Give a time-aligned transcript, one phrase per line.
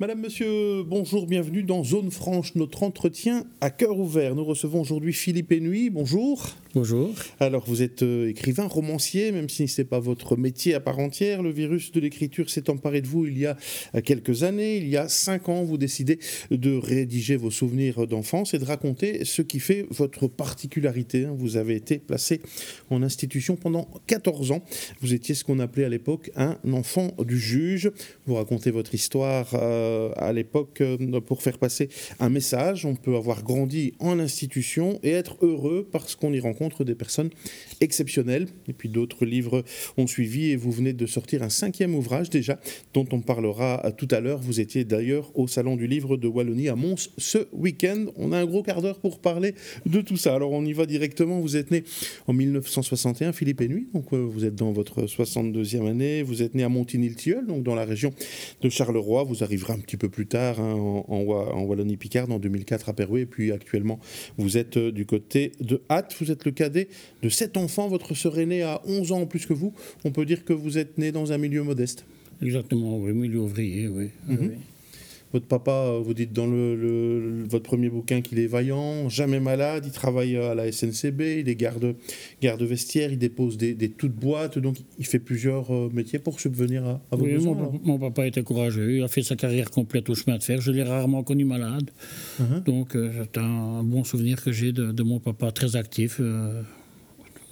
[0.00, 4.36] Madame, Monsieur, bonjour, bienvenue dans Zone Franche, notre entretien à cœur ouvert.
[4.36, 6.54] Nous recevons aujourd'hui Philippe Enuy, bonjour.
[6.72, 7.12] Bonjour.
[7.40, 11.00] Alors, vous êtes euh, écrivain, romancier, même si ce n'est pas votre métier à part
[11.00, 11.42] entière.
[11.42, 13.56] Le virus de l'écriture s'est emparé de vous il y a
[13.96, 14.76] euh, quelques années.
[14.76, 16.20] Il y a cinq ans, vous décidez
[16.52, 21.26] de rédiger vos souvenirs d'enfance et de raconter ce qui fait votre particularité.
[21.36, 22.40] Vous avez été placé
[22.90, 24.62] en institution pendant 14 ans.
[25.00, 27.90] Vous étiez ce qu'on appelait à l'époque un enfant du juge.
[28.26, 29.48] Vous racontez votre histoire.
[29.54, 31.88] Euh, euh, à l'époque euh, pour faire passer
[32.20, 32.84] un message.
[32.84, 37.30] On peut avoir grandi en institution et être heureux parce qu'on y rencontre des personnes
[37.80, 38.46] exceptionnelles.
[38.68, 39.64] Et puis d'autres livres
[39.96, 42.58] ont suivi et vous venez de sortir un cinquième ouvrage déjà
[42.94, 44.40] dont on parlera tout à l'heure.
[44.40, 48.06] Vous étiez d'ailleurs au Salon du Livre de Wallonie à Mons ce week-end.
[48.16, 49.54] On a un gros quart d'heure pour parler
[49.86, 50.34] de tout ça.
[50.34, 51.40] Alors on y va directement.
[51.40, 51.84] Vous êtes né
[52.26, 56.22] en 1961, Philippe Nuit, donc euh, vous êtes dans votre 62e année.
[56.22, 58.12] Vous êtes né à Montigny-le-Tilleul, donc dans la région
[58.60, 59.24] de Charleroi.
[59.24, 63.26] Vous arriverez un petit peu plus tard hein, en, Wallonie-Picard, en 2004 à Perouet, et
[63.26, 64.00] puis actuellement
[64.36, 66.88] vous êtes euh, du côté de Hatt, vous êtes le cadet
[67.22, 69.72] de sept enfants, votre sœur aînée a 11 ans en plus que vous,
[70.04, 72.04] on peut dire que vous êtes né dans un milieu modeste.
[72.42, 74.10] Exactement, oui, milieu ouvrier, oui.
[74.28, 74.38] Mhm.
[74.40, 74.56] oui.
[75.32, 79.84] Votre papa, euh, vous dites dans le, votre premier bouquin qu'il est vaillant, jamais malade,
[79.86, 81.94] il travaille à la SNCB, il est garde,
[82.40, 86.86] garde vestiaire, il dépose des, toutes boîtes, donc il fait plusieurs euh, métiers pour subvenir
[86.86, 87.72] à, vos oui, besoins.
[87.84, 90.70] Mon, papa était courageux, il a fait sa carrière complète au chemin de fer, je
[90.70, 91.90] l'ai rarement connu malade,
[92.40, 92.62] uh-huh.
[92.64, 96.20] donc euh, c'est un bon souvenir que j'ai de, mon papa très actif.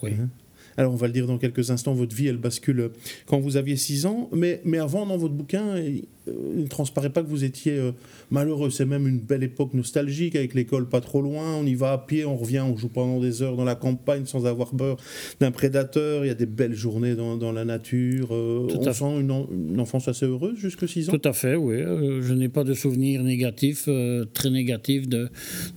[0.02, 0.10] oui.
[0.10, 0.28] Uh-huh.
[0.76, 2.90] Alors on va le dire dans quelques instants, votre vie elle bascule
[3.26, 7.10] quand vous aviez 6 ans, mais, mais avant dans votre bouquin, euh, il ne transparaît
[7.10, 7.92] pas que vous étiez euh,
[8.30, 8.70] malheureux.
[8.70, 11.54] C'est même une belle époque nostalgique avec l'école pas trop loin.
[11.54, 14.26] On y va à pied, on revient, on joue pendant des heures dans la campagne
[14.26, 14.96] sans avoir peur
[15.40, 16.24] d'un prédateur.
[16.24, 18.28] Il y a des belles journées dans, dans la nature.
[18.32, 21.12] Euh, on sent une, enfance assez heureuse jusque 6 ans.
[21.12, 21.76] Tout à fait, oui.
[21.78, 23.88] je n'ai pas de souvenirs négatifs,
[24.32, 25.28] très négatifs de,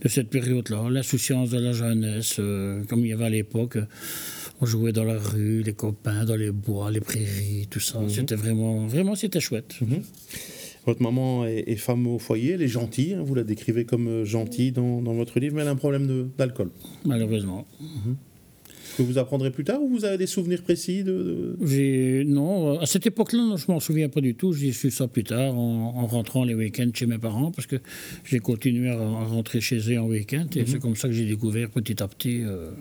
[0.02, 0.88] de cette période-là.
[0.90, 2.40] L'insouciance de la jeunesse,
[2.88, 3.78] comme il y avait à l'époque.
[4.60, 8.00] On jouait dans la rue, les copains, dans les bois, les prairies, tout ça.
[8.00, 8.10] Mhm.
[8.10, 9.74] C'était vraiment, vraiment, c'était chouette.
[9.80, 10.02] Mhm.
[10.86, 14.24] Votre maman est, femme au foyer, elle est gentille, hein, vous la décrivez comme euh,
[14.24, 16.70] gentille dans, dans, votre livre, mais elle a un problème d'alcool.
[17.04, 17.66] Malheureusement.
[17.80, 18.16] Mhm.
[18.96, 23.06] Que vous apprendrez plus tard ou vous avez des souvenirs précis de, Non, à cette
[23.06, 24.52] époque-là, je m'en souviens pas du tout.
[24.52, 27.76] J'ai su ça plus tard en, rentrant les week-ends chez mes parents parce que
[28.24, 31.70] j'ai continué à, rentrer chez eux en week-end et c'est comme ça que j'ai découvert
[31.70, 32.42] petit à petit.
[32.42, 32.72] Euh,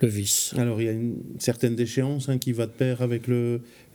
[0.00, 0.54] le vice.
[0.56, 3.22] Alors il y a une certaine déchéance hein, qui va de pair avec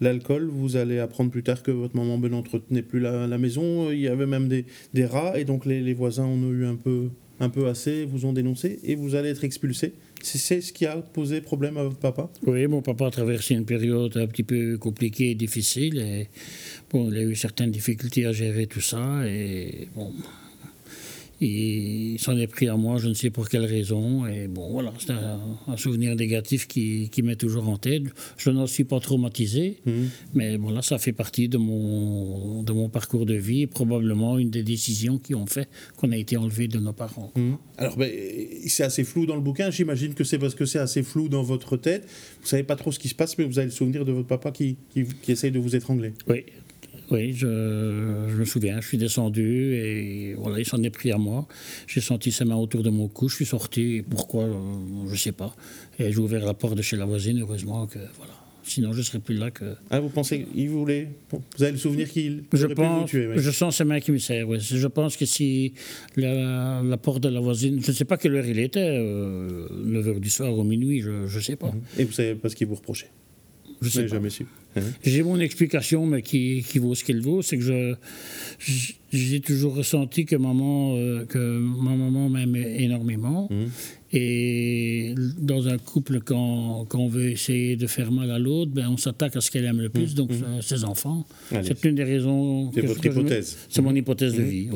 [0.02, 0.50] l'alcool.
[0.52, 3.92] Vous allez apprendre plus tard que votre maman n'entretenait plus la, maison.
[3.92, 6.66] Il y avait même des, des rats et donc les, les, voisins en ont eu
[6.66, 7.10] un peu,
[7.40, 9.94] un peu assez, vous ont dénoncé et vous allez être expulsé.
[10.22, 12.30] C'est ce qui a posé problème à votre papa?
[12.46, 15.98] Oui, mon papa a traversé une période un petit peu compliquée et difficile.
[16.00, 16.28] Et,
[16.92, 19.26] bon, il a eu certaines difficultés à gérer tout ça.
[19.26, 20.12] Et bon,
[21.42, 24.26] il s'en est pris à moi, je ne sais pour quelle raison.
[24.28, 28.04] Et bon, voilà, c'est un, souvenir négatif qui, qui m'est toujours en tête.
[28.38, 29.92] Je n'en suis pas traumatisé, mmh.
[30.34, 34.50] mais bon, là, ça fait partie de mon, de mon parcours de vie, probablement une
[34.50, 37.32] des décisions qui ont fait qu'on a été enlevé de nos parents.
[37.36, 37.54] Mmh.
[37.78, 38.12] Alors, ben,
[38.68, 39.72] c'est assez flou dans le bouquin.
[39.72, 42.08] J'imagine que c'est parce que c'est assez flou dans votre tête.
[42.42, 44.28] Vous savez pas trop ce qui se passe, mais vous avez le souvenir de votre
[44.28, 46.14] papa qui, qui, qui essaye de vous étrangler.
[46.28, 46.44] Oui,
[47.12, 51.48] oui, je, me souviens, je suis descendu et voilà, il s'en est pris à moi.
[51.88, 54.04] J'ai senti sa main autour de mon cou, je suis sorti.
[54.10, 54.54] Pourquoi euh,
[55.08, 55.56] Je ne sais pas.
[55.98, 58.34] Et j'ai ouvert la porte de chez la voisine, heureusement que voilà.
[58.64, 59.66] Sinon, je ne serais plus là que.
[59.90, 61.10] Ah, vous pensez qu'il voulait?
[61.32, 62.44] Vous avez le souvenir qu'il.
[62.54, 63.02] Je pense.
[63.02, 64.60] Vous tuer, Je sens sa main qui me oui.
[64.60, 65.74] Je pense que si
[66.16, 67.82] la, porte de la voisine.
[67.82, 71.36] Je ne sais pas quelle heure il était, euh, 9h du soir ou minuit, je
[71.36, 71.72] ne sais pas.
[71.98, 73.10] Et vous savez pas ce qu'il vous reprochait?
[73.82, 74.46] Je sais jamais su.
[74.76, 74.82] Hein?
[75.04, 77.96] J'ai mon explication, mais qui, qui vaut ce qu'elle vaut, c'est que je,
[79.12, 83.48] j'ai toujours ressenti que maman, euh, que ma maman m'aime énormément.
[83.50, 83.66] Mmh.
[84.12, 88.88] Et dans un couple, quand, quand, on veut essayer de faire mal à l'autre, ben,
[88.90, 90.16] on s'attaque à ce qu'elle aime le plus, mmh.
[90.16, 90.62] donc mmh.
[90.62, 91.28] ses enfants.
[91.52, 92.72] C'est une des raisons.
[92.74, 93.58] C'est votre hypothèse.
[93.70, 94.70] C'est mon hypothèse de vie.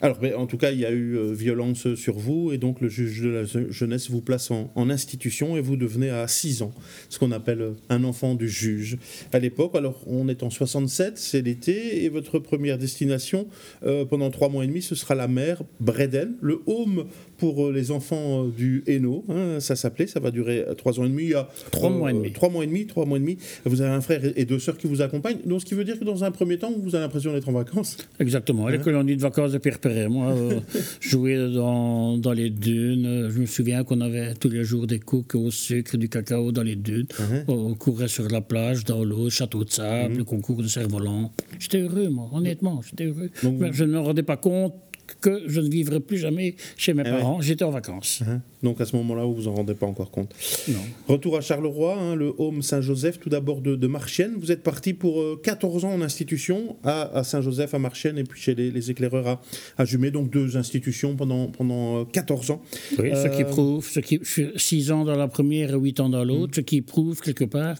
[0.00, 2.80] Alors, ben, en tout cas, il y a eu euh, violence sur vous, et donc
[2.80, 6.62] le juge de la jeunesse vous place en, en institution, et vous devenez à 6
[6.62, 6.72] ans
[7.10, 8.96] ce qu'on appelle euh, un enfant du juge.
[9.38, 13.46] À l'époque, alors on est en 67, c'est l'été, et votre première destination
[13.84, 17.06] euh, pendant trois mois et demi, ce sera la mer Breden, le home
[17.38, 21.04] pour euh, les enfants euh, du Hainaut, hein, ça s'appelait, ça va durer trois ans
[21.04, 21.24] et demi.
[21.24, 22.32] Il y a trois mois et demi.
[22.32, 23.38] Trois mois et demi, trois mois et demi.
[23.64, 25.98] Vous avez un frère et deux sœurs qui vous accompagnent, donc ce qui veut dire
[25.98, 27.96] que dans un premier temps, vous avez l'impression d'être en vacances.
[28.18, 30.08] Exactement, les hein colonies de vacances de Pierre Perret.
[30.08, 30.34] Moi,
[31.00, 33.30] jouais dans, dans, les dunes.
[33.30, 36.62] Je me souviens qu'on avait tous les jours des coques au sucre, du cacao dans
[36.62, 37.06] les dunes.
[37.10, 37.44] Uh-huh.
[37.48, 41.32] On courait sur la plage, dans l'eau, château de sable, le concours de cerf-volant.
[41.58, 43.30] J'étais heureux, moi, honnêtement, j'étais heureux.
[43.72, 44.74] je ne me rendais pas compte
[45.20, 47.40] que je ne vivrai plus jamais chez mes eh parents.
[47.40, 48.22] J'étais en vacances.
[48.22, 48.40] Uh-huh.
[48.62, 50.34] Donc à ce moment-là, vous vous en rendez pas encore compte.
[50.68, 50.80] Non.
[51.06, 54.32] Retour à Charleroi, hein, le Home Saint-Joseph, tout d'abord de, Marchienne.
[54.38, 58.40] Vous êtes parti pour 14 euh, ans en institution à, Saint-Joseph, à Marchienne, et puis
[58.40, 59.40] chez les, éclaireurs à,
[59.78, 60.10] à, Jumet.
[60.10, 62.62] Donc deux institutions pendant, pendant 14 euh, ans.
[62.98, 64.20] Oui, ce qui euh, prouve, ce qui,
[64.56, 67.76] 6 ans dans la première et 8 ans dans l'autre, ce qui prouve quelque part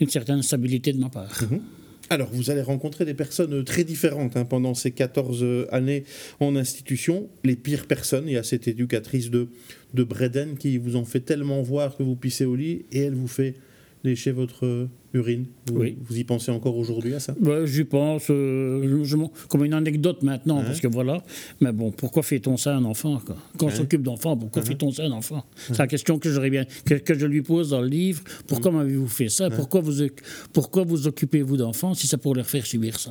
[0.00, 1.42] une certaine stabilité de ma part.
[1.42, 1.60] Mm-hmm.
[2.08, 6.04] Alors, vous allez rencontrer des personnes très différentes hein, pendant ces 14 années
[6.38, 7.28] en institution.
[7.42, 9.48] Les pires personnes, il y a cette éducatrice de,
[9.94, 13.14] de Breden qui vous en fait tellement voir que vous pissez au lit et elle
[13.14, 13.54] vous fait
[14.06, 15.46] lécher votre urine.
[15.66, 15.96] Vous, oui.
[16.00, 17.34] vous y pensez encore aujourd'hui à ça?
[17.38, 19.04] Bah, J'y pense, euh,
[19.48, 21.22] comme une anecdote maintenant, parce que voilà.
[21.60, 23.20] Mais bon, pourquoi fait-on ça à un enfant
[23.58, 25.44] Quand on s'occupe d'enfants, pourquoi fait-on ça à un enfant?
[25.56, 28.22] C'est la question que, j'aurais bien, que, je lui pose dans le livre.
[28.46, 29.50] Pourquoi m'avez-vous fait ça?
[29.50, 30.02] Pourquoi vous,
[30.52, 33.10] pourquoi vous occupez-vous d'enfants si c'est pour leur faire subir ça?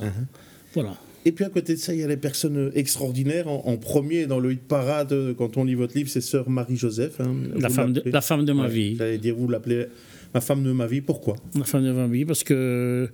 [0.74, 0.96] Voilà.
[1.24, 3.48] Et puis à côté de ça, il y a les personnes extraordinaires.
[3.48, 7.20] En, premier, dans le hit parade, quand on lit votre livre, c'est Sœur Marie-Joseph.
[7.20, 7.34] Hein.
[7.58, 8.94] La, femme de, la femme de ma vie.
[8.96, 9.86] J'allais dire, vous l'appelez
[10.36, 11.00] ma femme de ma vie.
[11.00, 11.36] Pourquoi?
[11.54, 13.08] Ma femme de ma vie, parce que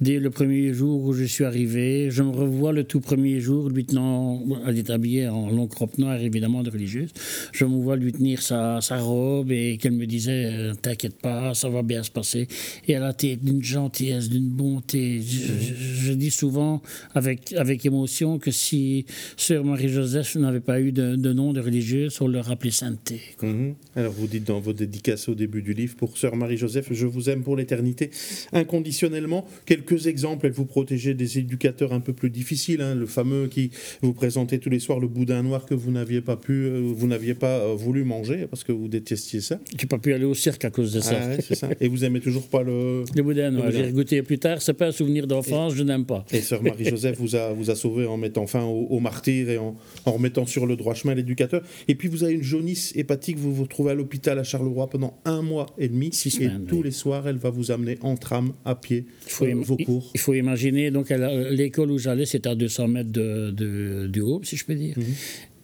[0.00, 3.68] Dès le premier jour où je suis arrivé, je me revois le tout premier jour,
[3.68, 7.10] lui tenant, elle est habillée en long robe noire, évidemment, de religieuse.
[7.52, 11.68] Je me vois lui tenir sa, robe et qu'elle me disait euh, T'inquiète pas, ça
[11.68, 12.48] va bien se passer.
[12.88, 15.20] Et elle a été d'une gentillesse, d'une bonté.
[15.20, 16.80] Je, dis souvent
[17.14, 19.04] avec, avec émotion que si
[19.36, 23.20] Sœur Marie-Joseph n'avait pas eu de, nom de religieuse, on l'aurait appelée Sainteté.
[23.42, 23.74] Mhm.
[23.96, 27.28] Alors vous dites dans vos dédicaces au début du livre Pour Sœur Marie-Joseph, je vous
[27.28, 28.10] aime pour l'éternité,
[28.54, 29.46] inconditionnellement.
[29.90, 33.72] Quelques exemples, elle vous protégeait des éducateurs un peu plus difficiles, hein, le fameux qui
[34.02, 37.08] vous présentait tous les soirs le boudin noir que vous n'aviez pas pu, euh, vous
[37.08, 39.58] n'aviez pas euh, voulu manger parce que vous détestiez ça.
[39.76, 41.16] Tu n'as pas pu aller au cirque à cause de ça.
[41.62, 43.04] Ah Et vous aimez toujours pas le.
[43.16, 43.70] Le boudin noir.
[43.72, 44.62] J'ai goûté plus tard.
[44.62, 45.74] C'est pas un souvenir d'enfance.
[45.74, 46.24] Je n'aime pas.
[46.32, 49.76] Et sœur Marie-Joseph vous a vous a sauvé en mettant fin au, martyr et en,
[50.06, 51.62] en, remettant sur le droit chemin l'éducateur.
[51.88, 53.38] Et puis vous avez une jaunisse hépatique.
[53.38, 56.10] Vous vous retrouvez à l'hôpital à Charleroi pendant un mois et demi.
[56.12, 59.06] Six et tous les soirs, elle va vous amener en tram à pied
[59.42, 60.10] euh, vos cours.
[60.14, 64.40] Il faut imaginer, donc l'école où j'allais, c'était à 200 mètres de, de, du haut,
[64.44, 64.96] si je peux dire.
[64.98, 65.04] Mhm.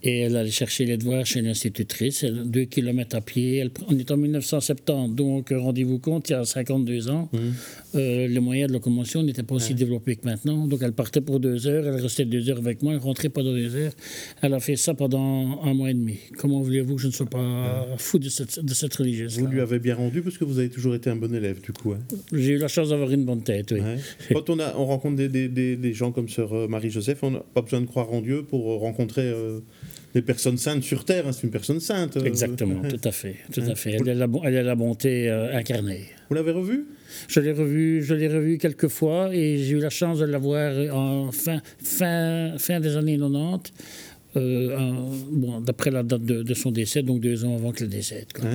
[0.07, 3.69] Et elle allait chercher les devoirs chez l'institutrice, deux kilomètres à pied.
[3.89, 7.39] on est en 1970, donc euh, rendez-vous compte, il y a 52 ans, mmh.
[7.97, 10.69] euh, les moyens de locomotion n'étaient pas aussi développés que maintenant.
[10.69, 13.51] Donc elle partait pour deux heures, elle restait deux heures avec moi, elle rentrait pendant
[13.53, 13.91] deux heures.
[14.43, 16.21] Elle a fait ça pendant un mois et demi.
[16.39, 19.61] Comment voulez-vous que je ne sois pas fou de cette, de cette religieuse Vous lui
[19.61, 21.95] avez bien rendu parce que vous avez toujours été un bon élève, du coup.
[21.95, 21.99] Hein?
[22.33, 23.81] J'ai eu la chance d'avoir une bonne tête, oui.
[24.33, 27.41] Quand on, a, on rencontre des, des, des, gens comme sœur euh, Marie-Joseph, on n'a
[27.41, 29.33] pas besoin de croire en Dieu pour rencontrer
[30.17, 31.27] des personnes saintes sur Terre.
[31.27, 32.17] Hein, c'est une personne sainte.
[32.17, 32.25] Euh.
[32.25, 33.37] Exactement, tout à fait.
[33.53, 33.93] Tout à fait.
[34.01, 36.07] Elle, est la, elle la bonté euh, incarnée.
[36.29, 36.87] Vous l'avez revue?
[37.29, 40.39] Je l'ai revu, je l'ai revu quelques fois et j'ai eu la chance de la
[40.39, 43.73] voir en fin, fin, fin des années 90,
[44.37, 44.93] euh,
[45.31, 48.33] bon, d'après la date de, son décès, donc deux ans avant qu'elle décède.
[48.33, 48.51] Quoi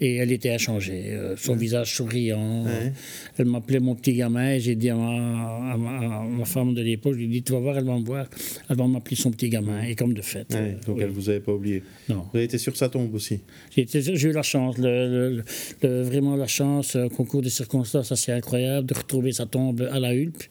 [0.00, 2.64] et elle était inchangée, euh, son visage souriant.
[3.38, 7.24] Elle m'appelait mon petit gamin et j'ai dit à ma, femme de l'époque, je lui
[7.24, 8.26] ai dit, tu vas voir, elle va me voir,
[8.68, 9.82] elle va m'appeler son petit gamin.
[9.82, 10.54] Et comme de fait.
[10.54, 11.82] Euh, donc elle ne vous avait pas oublié.
[12.08, 12.26] Non.
[12.32, 13.40] Vous avez été sur sa tombe aussi.
[13.76, 14.76] J'ai eu la chance,
[15.82, 20.14] vraiment la chance, un concours de circonstances assez incroyable de retrouver sa tombe à la
[20.14, 20.42] Hulpe.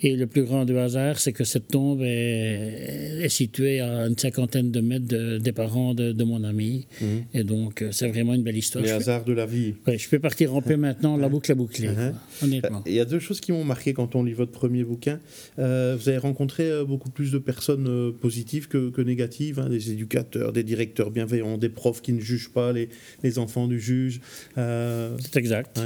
[0.00, 4.70] Et le plus grand du hasard, c'est que cette tombe est, située à une cinquantaine
[4.70, 6.86] de mètres des parents de, mon ami.
[7.00, 7.24] Mhm.
[7.34, 8.84] Et donc, euh, c'est vraiment une belle histoire.
[8.84, 9.74] Les hasards de la vie.
[9.86, 12.44] Je peux partir ramper maintenant, la boucle est bouclée, uh-huh.
[12.44, 12.82] honnêtement.
[12.86, 15.20] Il y a deux choses qui m'ont marqué quand on lit votre premier bouquin.
[15.58, 20.52] Euh, vous avez rencontré euh, beaucoup plus de personnes positives que, négatives, hein, des éducateurs,
[20.52, 22.88] des directeurs bienveillants, des profs qui ne jugent pas les,
[23.22, 24.20] les enfants du juge.
[24.54, 25.80] c'est exact.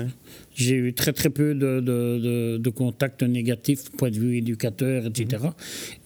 [0.54, 5.44] J'ai eu très très peu de, de, de, contacts négatifs, point de vue éducateur, etc.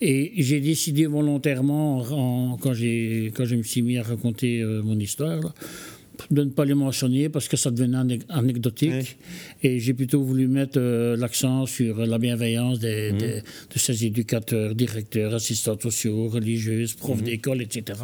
[0.03, 2.75] Et j'ai décidé volontairement, quand,
[3.35, 5.55] quand je me suis mis à raconter euh, mon histoire,
[6.31, 9.19] de ne pas les mentionner parce que ça devenait anecdotique.
[9.63, 13.19] Et j'ai plutôt voulu mettre euh, l'accent sur la bienveillance des, mmh.
[13.19, 17.25] de ces éducateurs, directeurs, assistants sociaux, religieuses, profs mmh.
[17.25, 18.01] d'école, etc.,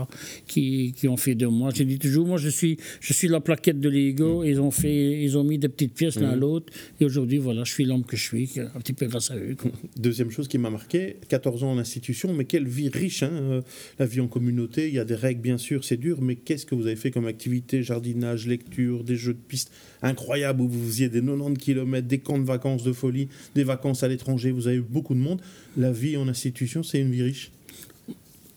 [0.46, 1.70] qui, qui, ont fait de moi.
[1.74, 4.42] J'ai dit toujours, moi, je suis, je suis la plaquette de l'ego.
[4.42, 4.46] Mmh.
[4.46, 6.72] Ils, ont fait, ils ont mis des petites pièces l'un à l'autre.
[7.00, 9.56] Et aujourd'hui, voilà, je suis l'homme que je suis, un petit peu grâce à eux.
[9.96, 13.62] Deuxième chose qui m'a marqué, 14 ans en institution, mais quelle vie riche, hein, euh,
[13.98, 14.88] la vie en communauté.
[14.88, 17.10] Il y a des règles, bien sûr, c'est dur, mais qu'est-ce que vous avez fait
[17.10, 19.70] comme activité jardinage, lecture, des jeux de piste
[20.02, 24.02] incroyables où vous faisiez des 90 km, des camps de vacances de folie, des vacances
[24.02, 25.40] à l'étranger, vous avez eu beaucoup de monde.
[25.76, 27.52] La vie en institution, c'est une vie riche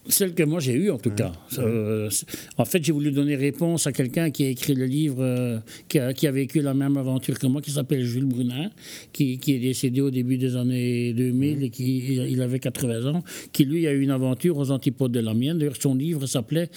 [0.08, 1.32] celle que moi j'ai eue, en tout cas.
[1.58, 2.10] Euh,
[2.58, 5.98] en fait, j'ai voulu donner réponse à quelqu'un qui a écrit le livre, euh, qui,
[6.00, 8.70] a, vécu la même aventure que moi, qui s'appelle Jules Brunin,
[9.14, 13.66] qui, est décédé au début des années 2000 et qui il avait 80 ans, qui
[13.66, 15.58] lui a eu une aventure aux antipodes de la mienne.
[15.58, 16.70] D'ailleurs, son livre s'appelait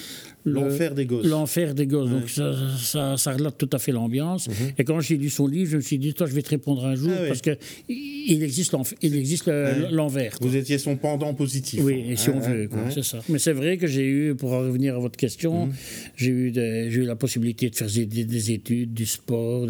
[0.45, 1.27] L'enfer des gosses.
[1.27, 2.11] L'enfer des gosses.
[2.11, 4.49] Donc ça, ça, relate tout à fait l'ambiance.
[4.49, 4.55] Mhm.
[4.79, 6.85] Et quand j'ai lu son livre, je me suis dit, toi, je vais te répondre
[6.85, 9.51] un jour, ah parce qu'il existe
[9.91, 10.37] l'envers.
[10.41, 11.81] Vous étiez son pendant positif.
[11.83, 13.19] Oui, si on veut, c'est ça.
[13.29, 15.73] Mais c'est vrai que j'ai eu, pour revenir à votre question, mhm.
[16.17, 19.67] j'ai eu, eu la possibilité de faire des, études, du sport,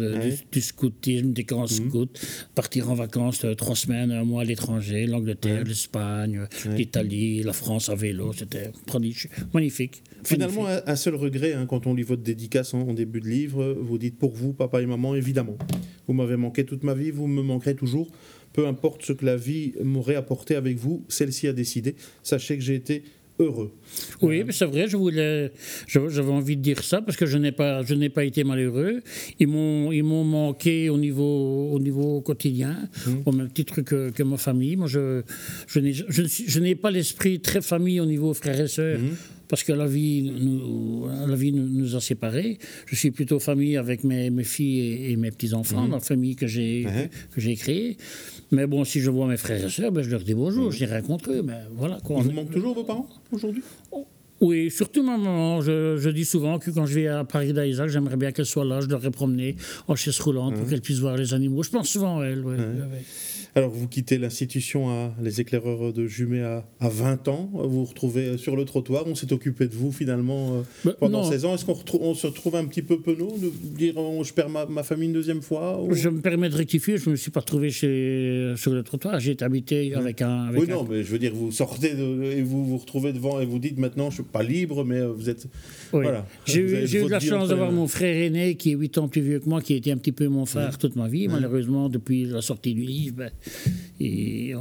[0.51, 1.89] du, scoutisme, des camps mhm.
[1.89, 2.09] scouts,
[2.55, 6.41] partir en vacances euh, trois semaines, un mois à l'étranger, l'Angleterre, l'Espagne,
[6.75, 8.31] l'Italie, la France à vélo.
[8.33, 8.71] C'était
[9.53, 10.03] magnifique.
[10.23, 13.97] Finalement, un seul regret, hein, quand on lit votre dédicace en, début de livre, vous
[13.97, 15.57] dites pour vous, papa et maman, évidemment.
[16.07, 18.09] Vous m'avez manqué toute ma vie, vous me manquerez toujours.
[18.53, 21.95] Peu importe ce que la vie m'aurait apporté avec vous, celle-ci a décidé.
[22.23, 23.03] Sachez que j'ai été
[23.39, 23.71] heureux.
[24.21, 25.51] Oui, mais c'est vrai, je voulais,
[25.87, 29.01] j'avais envie de dire ça parce que je n'ai pas, je n'ai pas été malheureux.
[29.39, 33.11] Ils m'ont, ils m'ont manqué au niveau, au niveau quotidien, mmh.
[33.25, 34.75] au même titre que, que ma famille.
[34.75, 35.23] Moi, je,
[35.67, 38.99] je n'ai, je, n'ai pas l'esprit très famille au niveau frères et sœurs.
[38.99, 39.15] Mmh
[39.49, 42.59] parce que la vie nous, la vie nous, a séparés.
[42.85, 45.91] Je suis plutôt famille avec mes, mes filles et, mes petits-enfants, mhm.
[45.91, 46.85] la famille que j'ai
[47.31, 47.97] que j'ai créée.
[48.51, 50.79] Mais bon, si je vois mes frères et sœurs, ben, je leur dis bonjour, je
[50.79, 51.41] les rencontre eux.
[51.43, 52.21] Mais voilà, quoi.
[52.21, 53.63] vous manquent toujours vos parents aujourd'hui?
[53.91, 54.05] Oh,
[54.41, 55.61] oui, surtout ma maman.
[55.61, 58.79] Je, dis souvent que quand je vais à Paris d'Isaac, j'aimerais bien qu'elle soit là.
[58.81, 60.69] Je l'aurais promenée en chaise roulante pour mhm.
[60.69, 61.61] qu'elle puisse voir les animaux.
[61.63, 62.43] Je pense souvent à elle.
[62.45, 62.55] oui.
[63.55, 67.49] Alors, vous quittez l'institution à les éclaireurs de Jumet à, 20 ans.
[67.53, 69.03] Vous vous retrouvez sur le trottoir.
[69.07, 71.55] On s'est occupé de vous finalement euh, bah, pendant 16 ans.
[71.55, 75.07] Est-ce qu'on se retrouve un petit peu penaud de dire oh, je perds ma, famille
[75.07, 76.97] une deuxième fois Je me permets de rectifier.
[76.97, 79.19] Je ne me suis pas retrouvé chez, sur le trottoir.
[79.19, 80.51] J'ai été habité avec un.
[80.53, 83.59] oui, non, mais je veux dire, vous sortez et vous vous retrouvez devant et vous
[83.59, 85.47] dites maintenant je ne suis pas libre, mais vous êtes.
[85.91, 86.25] Voilà.
[86.45, 89.39] J'ai eu, de la chance d'avoir mon frère aîné qui est 8 ans plus vieux
[89.39, 91.27] que moi, qui a été un petit peu mon frère toute ma vie.
[91.27, 93.31] Malheureusement, depuis la sortie du livre, ben,
[93.99, 94.53] et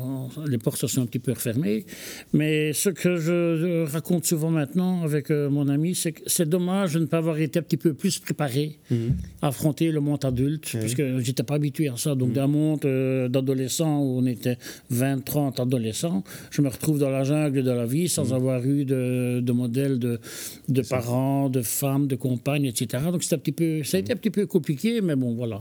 [0.49, 1.85] les portes se sont un petit peu refermées.
[2.33, 6.95] Mais ce que je raconte souvent maintenant avec euh, mon ami, c'est que c'est dommage
[6.95, 9.15] de ne pas avoir été un petit peu plus préparé mhm.
[9.43, 12.15] à affronter le monde adulte, parce que j'étais pas habitué à ça.
[12.15, 12.35] Donc, mhm.
[12.35, 14.59] d'un monde euh, d'adolescents où on était
[14.91, 18.33] 20, 30 adolescents, je me retrouve dans la jungle de la vie sans mhm.
[18.33, 20.21] avoir eu de, de modèle de,
[20.69, 23.05] de parents, de femmes, de compagnes, etc.
[23.13, 25.61] Donc, un petit peu, ça a été un petit peu compliqué, mais bon, voilà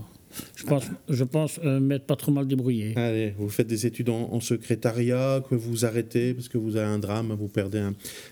[0.56, 2.94] je pense, je pense euh, m'être pas trop mal débrouillé.
[2.98, 7.00] Allez, vous faites des études en, secrétariat, que vous arrêtez parce que vous avez un
[7.00, 7.80] drame, vous perdez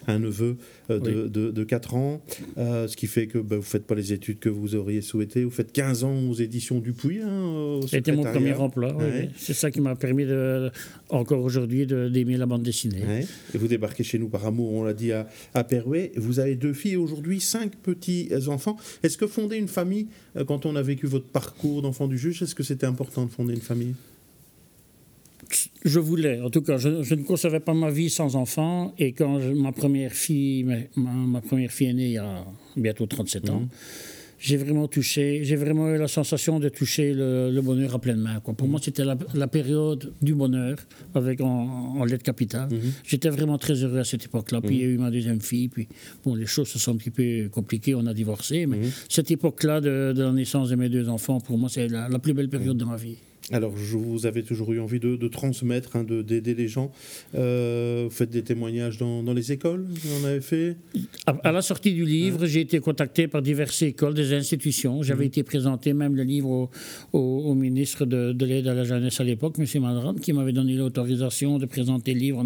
[0.07, 0.57] un, neveu
[0.89, 2.21] euh, de, de, 4 ans,
[2.57, 5.01] euh, ce qui fait que bah, vous ne faites pas les études que vous auriez
[5.01, 5.43] souhaité.
[5.43, 7.21] Vous faites 15 ans aux éditions Dupuis.
[7.21, 8.95] Hein, C'était mon premier emploi.
[9.37, 10.71] C'est ça qui m'a permis, de,
[11.09, 13.25] encore aujourd'hui, d'aimer la bande dessinée.
[13.53, 16.11] Et vous débarquez chez nous par amour, on l'a dit, à, à Perouet.
[16.15, 18.77] Vous avez deux filles aujourd'hui, cinq petits-enfants.
[19.03, 20.07] Est-ce que fonder une famille,
[20.47, 23.53] quand on a vécu votre parcours d'enfant du juge, est-ce que c'était important de fonder
[23.53, 23.93] une famille?
[25.83, 28.93] Je voulais, en tout cas, je, ne concevais pas ma vie sans enfant.
[28.97, 33.05] Et quand ma première fille, ma, ma, première fille est née il y a bientôt
[33.05, 33.67] 37 ans,
[34.39, 38.39] j'ai vraiment touché, j'ai vraiment eu la sensation de toucher le, bonheur à pleine main.
[38.41, 38.53] Quoi.
[38.53, 40.77] Pour moi, c'était la, période du bonheur,
[41.13, 42.69] avec en, lettres capitales.
[42.71, 42.91] Mhm.
[43.03, 44.61] J'étais vraiment très heureux à cette époque-là.
[44.61, 45.87] Puis il y a eu ma deuxième fille, puis
[46.23, 48.65] bon, les choses se sont un petit peu compliquées, on a divorcé.
[48.65, 48.91] Mais mhm.
[49.09, 52.49] cette époque-là de, la naissance de mes deux enfants, pour moi, c'est la, plus belle
[52.49, 53.17] période de ma vie.
[53.51, 56.91] Alors, vous avez toujours eu envie de, transmettre, hein, d'aider les gens.
[57.35, 60.77] Euh, vous faites des témoignages dans, les écoles Vous en avez fait?
[61.27, 65.03] À, la sortie du livre, j'ai été contacté par diverses écoles, des institutions.
[65.03, 65.27] J'avais mhm.
[65.27, 66.69] été présenté même le livre
[67.13, 69.81] au, ministre de, l'aide à la jeunesse à l'époque, M.
[69.81, 72.43] Madran, qui m'avait donné l'autorisation de présenter le livre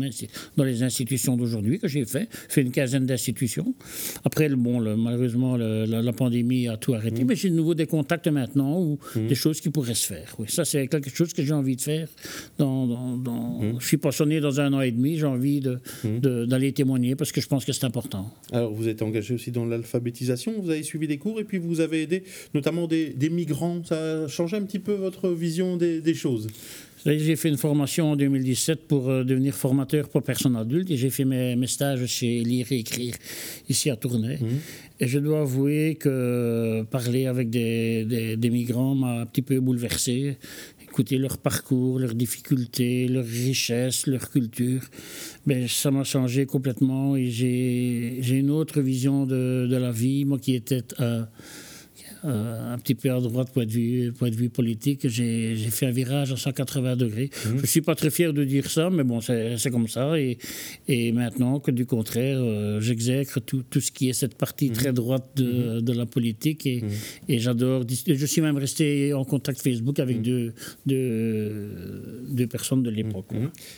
[0.58, 2.28] dans les institutions d'aujourd'hui, que j'ai fait.
[2.32, 3.74] fait une quinzaine d'institutions.
[4.26, 7.28] Après, bon, malheureusement, la, pandémie a tout arrêté, mhm.
[7.30, 9.28] mais j'ai de nouveau des contacts maintenant ou mhm.
[9.28, 10.36] des choses qui pourraient se faire.
[10.40, 12.08] Oui, ça, c'est quelque chose que j'ai envie de faire.
[12.58, 13.80] Dans, mmh.
[13.80, 16.46] Je suis passionné dans un an et demi, j'ai envie mmh.
[16.48, 18.32] d'aller témoigner parce que je pense que c'est important.
[18.52, 21.80] Alors, vous êtes engagé aussi dans l'alphabétisation, vous avez suivi des cours et puis vous
[21.80, 23.84] avez aidé notamment des, migrants.
[23.84, 26.48] Ça a changé un petit peu votre vision des, des choses
[27.06, 31.10] j'ai fait une formation en 2017 pour euh, devenir formateur pour personnes adultes et j'ai
[31.10, 33.16] fait mes, stages chez Lire et Écrire
[33.70, 34.38] ici à Tournai.
[34.38, 34.46] Mmh.
[35.02, 40.38] Et je dois avouer que parler avec des, des, migrants m'a un petit peu bouleversé.
[41.00, 44.82] Écouter leur parcours, leurs difficultés, leurs richesses, leur culture,
[45.46, 50.26] ben, ça m'a changé complètement et j'ai une autre vision de, de, la vie.
[50.26, 50.84] Moi qui étais...
[51.00, 51.24] Euh,
[52.26, 55.08] euh, un petit peu à droite point de vue, point de vue politique.
[55.08, 57.30] J'ai fait un virage à 180 degrés.
[57.30, 57.50] Mmh.
[57.58, 60.20] Je ne suis pas très fier de dire ça, mais bon, c'est comme ça.
[60.20, 60.38] Et,
[60.88, 64.74] et, maintenant que du contraire, euh, j'exècre tout, tout, ce qui est cette partie mmh.
[64.74, 65.82] très droite de, mmh.
[65.82, 66.66] de la politique.
[66.66, 66.84] Et,
[67.28, 67.84] et j'adore.
[67.90, 70.54] Je suis même resté en contact Facebook avec deux,
[70.86, 73.28] deux, deux, personnes de l'époque.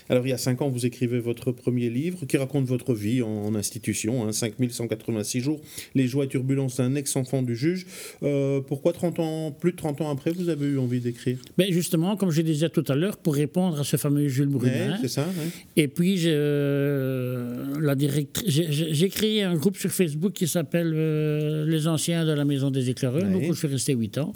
[0.09, 3.21] Alors, il y a cinq ans, vous écrivez votre premier livre qui raconte votre vie
[3.21, 5.61] en, institution, hein, 5186 jours,
[5.93, 7.85] les joies et turbulences d'un ex-enfant du juge.
[8.23, 11.37] Euh, euh, pourquoi 30 ans, plus de 30 ans après, vous avez eu envie d'écrire?
[11.57, 14.49] Ben, Justement, comme je disais tout à l'heure, pour répondre à ce fameux Jules
[15.07, 15.25] ça.
[15.75, 17.95] Et puis, la
[18.45, 22.89] j'ai créé un groupe sur Facebook qui s'appelle euh, Les Anciens de la Maison des
[22.89, 24.33] Éclaireurs, donc je suis resté 8 ans.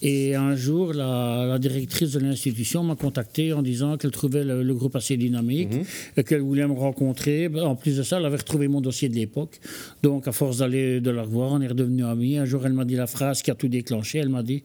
[0.00, 4.94] Et un jour, la, directrice de l'institution m'a contacté en disant qu'elle trouvait le, groupe
[4.96, 5.70] assez dynamique
[6.16, 7.50] et qu'elle voulait me rencontrer.
[7.60, 9.60] En plus de ça, elle avait retrouvé mon dossier de l'époque.
[10.02, 12.38] Donc, à force d'aller de la revoir, on est redevenu amis.
[12.38, 14.18] Un jour, elle m'a dit la phrase qui a tout déclenché.
[14.18, 14.62] Elle m'a dit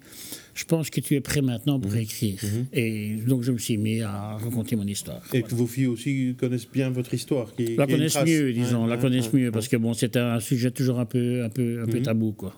[0.54, 1.98] je pense que tu es prêt maintenant pour mhm.
[1.98, 2.40] écrire.
[2.44, 2.66] Mhm.
[2.74, 5.22] Et donc je me suis mis à raconter mon histoire.
[5.34, 7.54] Et que vos filles aussi connaissent bien votre histoire.
[7.56, 11.00] Qui, la connaissent mieux, disons, la connaissent mieux, parce que bon, c'est un sujet toujours
[11.00, 12.04] un peu, un peu, un peu mhm.
[12.04, 12.54] tabou, quoi.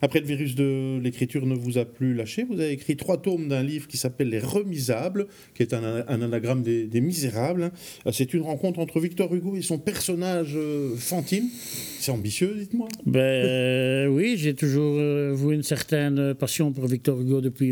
[0.00, 2.44] Après, le virus de l'écriture ne vous a plus lâché.
[2.44, 6.62] Vous avez écrit trois tomes d'un livre qui s'appelle Les Remisables, qui est un, anagramme
[6.62, 7.70] des, Misérables.
[8.10, 11.48] C'est une rencontre entre Victor Hugo et son personnage euh, Fantine.
[11.98, 12.88] C'est ambitieux, dites-moi.
[13.06, 17.70] Ben oui, j'ai toujours euh, voué une certaine passion pour Victor Hugo depuis,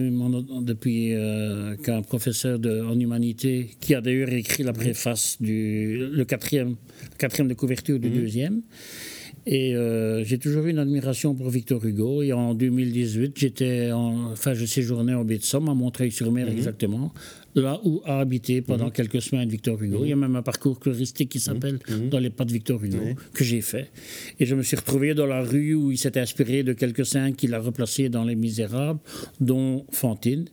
[0.62, 6.24] depuis euh, qu'un professeur de, en humanité, qui a d'ailleurs écrit la préface du le
[6.24, 6.76] quatrième,
[7.18, 8.14] quatrième de couverture du mhm.
[8.14, 8.62] deuxième.
[9.46, 12.22] Et euh, j'ai toujours eu une admiration pour Victor Hugo.
[12.22, 16.52] Et en 2018, j'étais, enfin, je séjournais en baie de Somme, à Montreuil-sur-Mer mhm.
[16.52, 17.14] exactement,
[17.54, 18.92] là où a habité pendant mhm.
[18.92, 20.00] quelques semaines Victor Hugo.
[20.02, 21.78] Il y a même un parcours touristique qui s'appelle
[22.10, 22.98] Dans les pas de Victor Hugo,
[23.32, 23.88] que j'ai fait.
[24.40, 27.32] Et je me suis retrouvé dans la rue où il s'était inspiré de quelques saints
[27.32, 29.00] qu'il a replacés dans Les Misérables,
[29.40, 30.46] dont Fantine.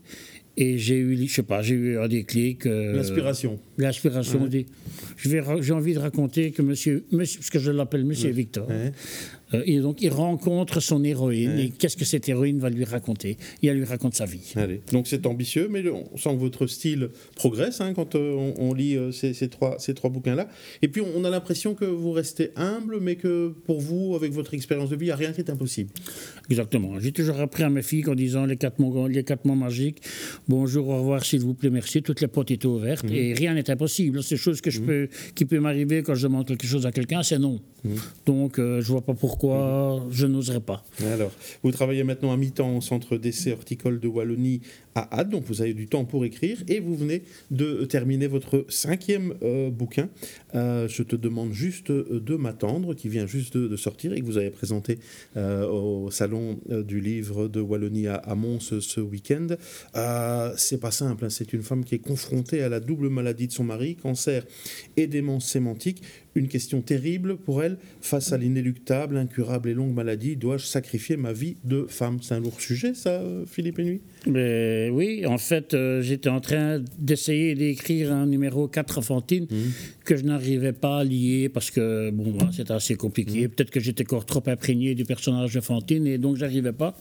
[0.55, 2.67] Et j'ai eu, je sais pas, j'ai eu un déclic.
[2.67, 3.59] Euh, L'inspiration.
[3.77, 4.47] L'inspiration.
[5.17, 8.67] J'ai envie de raconter que monsieur, monsieur parce que je l'appelle monsieur Victor,
[9.65, 11.57] et donc, il rencontre son héroïne.
[11.59, 13.37] Et qu'est-ce que cette héroïne va lui raconter?
[13.61, 14.53] Et elle lui raconte sa vie.
[14.55, 14.81] Allez.
[14.91, 18.95] Donc, c'est ambitieux, mais on sent que votre style progresse hein, quand euh, on, lit
[18.95, 20.47] euh, ces, trois, ces trois bouquins-là.
[20.81, 24.53] Et puis, on a l'impression que vous restez humble, mais que pour vous, avec votre
[24.53, 25.91] expérience de vie, il n'y a rien qui est impossible.
[26.49, 26.99] Exactement.
[26.99, 30.01] J'ai toujours appris à mes filles en disant les quatre mots, les quatre mots magiques
[30.47, 32.01] bonjour, au revoir, s'il vous plaît, merci.
[32.01, 33.13] Toutes les portes étaient ouvertes mmh.
[33.13, 34.23] et rien n'est impossible.
[34.23, 34.85] C'est chose que je mmh.
[34.85, 37.59] peux, qui peut m'arriver quand je demande quelque chose à quelqu'un, c'est non.
[37.83, 37.89] Mmh.
[38.25, 40.83] Donc, je ne vois pas pourquoi je n'oserais pas.
[41.11, 41.31] Alors,
[41.63, 44.61] vous travaillez maintenant à mi-temps au centre d'essai horticole de Wallonie
[44.95, 49.33] à donc vous avez du temps pour écrire, et vous venez de terminer votre cinquième
[49.43, 50.09] euh, bouquin.
[50.55, 54.25] Euh, je te demande juste euh, de m'attendre, qui vient juste de, sortir et que
[54.25, 54.99] vous avez présenté
[55.35, 59.47] au salon du livre de Wallonie à, Mons ce, week-end.
[60.57, 61.29] c'est pas simple, hein.
[61.29, 64.45] c'est une femme qui est confrontée à la double maladie de son mari, cancer
[64.95, 66.03] et démence sémantique.
[66.35, 71.33] Une question terrible pour elle, face à l'inéluctable, incurable et longue maladie, dois-je sacrifier ma
[71.33, 72.19] vie de femme?
[72.21, 76.81] C'est un lourd sujet, ça, Philippe Nuit Mais oui, en fait, euh, j'étais en train
[76.97, 79.55] d'essayer d'écrire un numéro 4 Fantine mmh.
[80.05, 83.45] que je n'arrivais pas à lier parce que, bon, c'était assez compliqué.
[83.45, 83.49] Mmh.
[83.49, 86.95] Peut-être que j'étais encore trop imprégné du personnage de Fantine et donc j'arrivais pas.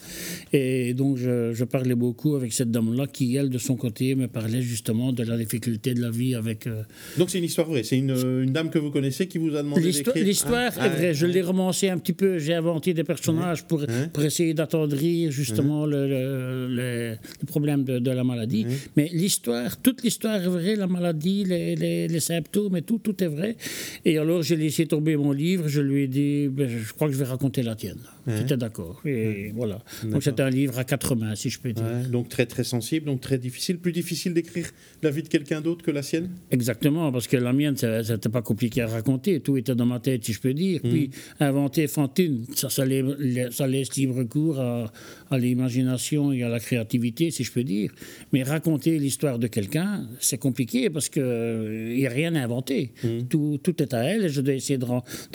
[0.53, 4.63] Et donc je, parlais beaucoup avec cette dame-là qui, elle, de son côté, me parlait
[4.63, 6.67] justement de la difficulté de la vie avec.
[6.67, 6.83] Euh,
[7.19, 9.63] donc c'est une histoire vraie, c'est une, une, dame que vous connaissez qui vous a
[9.63, 13.65] demandé d'écrire L'histoire est vraie, je l'ai romancé un petit peu, j'ai inventé des personnages
[13.65, 17.12] pour, pour essayer d'attendrir justement le, le, le,
[17.46, 18.66] problème de, la maladie.
[18.96, 23.29] Mais l'histoire, toute l'histoire est vraie, la maladie, les, les, symptômes et tout, tout est
[23.29, 23.57] vrai.
[24.05, 27.14] Et alors j'ai laissé tomber mon livre, je lui ai dit, ben, je crois que
[27.14, 27.98] je vais raconter la tienne.
[28.27, 29.01] J'étais d'accord.
[29.05, 29.81] Et voilà.
[30.05, 32.09] Donc c'est un livre à quatre mains, si je peux dire.
[32.11, 33.79] Donc très très sensible, donc très difficile.
[33.79, 34.66] Plus difficile d'écrire
[35.03, 36.31] la vie de quelqu'un d'autre que la sienne?
[36.51, 39.40] Exactement, parce que la mienne, c'était pas compliqué à raconter.
[39.40, 40.81] Tout était dans ma tête, si je peux dire.
[40.83, 44.90] Puis inventer Fantine, ça, ça, laisse libre cours à,
[45.38, 47.91] l'imagination et à la créativité, si je peux dire.
[48.33, 52.93] Mais raconter l'histoire de quelqu'un, c'est compliqué parce qu'il n'y a rien à inventer.
[53.29, 54.87] Tout, tout, est à elle et je dois essayer de,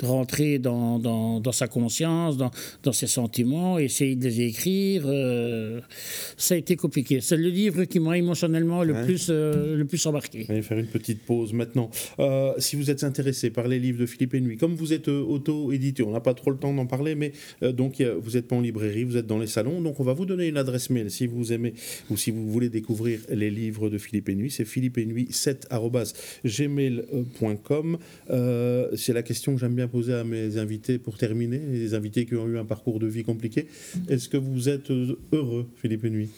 [0.02, 2.50] rentrer dans, dans, dans, sa conscience, dans,
[2.82, 5.02] dans, ses sentiments, essayer de les écrire.
[5.06, 5.80] Euh,
[6.36, 7.20] ça a été compliqué.
[7.20, 10.46] C'est le livre qui m'a émotionnellement le, plus, euh, le plus embarqué.
[10.48, 11.90] Allez faire une petite pause maintenant.
[12.18, 16.02] Euh, si vous êtes intéressé par les livres de Philippe Nuit, comme vous êtes auto-édité,
[16.02, 19.04] on n'a pas trop le temps d'en parler, mais donc vous n'êtes pas en librairie,
[19.04, 21.52] vous êtes dans les salons, donc on va vous donner une adresse mail si vous
[21.52, 21.57] aimez
[22.10, 24.50] ou si vous voulez découvrir les livres de Philippe Nuit.
[24.50, 25.68] C'est philippe nuit 7
[26.44, 27.98] gmail.com.
[28.96, 32.34] c'est la question que j'aime bien poser à mes invités pour terminer, les invités qui
[32.34, 33.66] ont eu un parcours de vie compliqué.
[34.08, 34.90] Est-ce que vous êtes
[35.32, 36.30] heureux, Philippe Nuit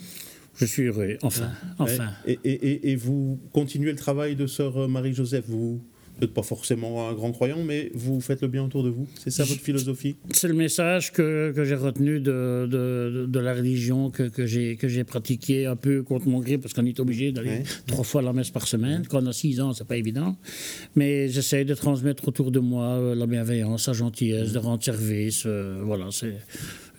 [0.56, 1.50] je suis heureux, enfin.
[1.78, 2.10] enfin.
[2.26, 5.80] Et, et, et, vous continuez le travail de sœur Marie-Joseph, vous?
[6.20, 9.06] N'êtes pas forcément un grand croyant, mais vous faites le bien autour de vous.
[9.18, 10.16] C'est ça votre philosophie?
[10.30, 15.04] C'est le message que, que j'ai retenu de, de, de, la religion que, que j'ai
[15.04, 18.32] pratiqué un peu contre mon gré, parce qu'on est obligé d'aller trois fois à la
[18.32, 19.06] messe par semaine.
[19.08, 20.36] Quand on a six ans, c'est pas évident.
[20.96, 25.44] Mais j'essaie de transmettre autour de moi euh, la bienveillance, la gentillesse, de rendre service.
[25.46, 26.36] Euh, voilà, c'est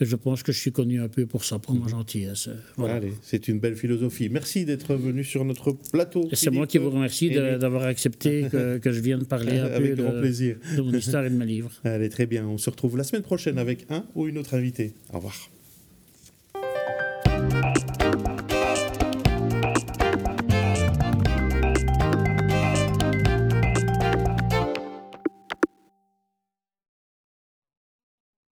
[0.06, 2.50] je pense que je suis connu un peu pour ça, pour ma gentillesse.
[2.78, 3.00] Voilà.
[3.22, 4.30] c'est une belle philosophie.
[4.30, 6.28] Merci d'être venu sur notre plateau.
[6.34, 10.04] C'est moi qui vous remercie d'avoir accepté que, que, je vienne parler un Avec peu
[10.04, 10.58] grand de, plaisir.
[10.76, 11.72] de mon histoire et de mes livres.
[11.84, 12.46] Allez, très bien.
[12.48, 14.94] On se retrouve la semaine prochaine avec un ou une autre invité.
[15.12, 15.36] Au revoir.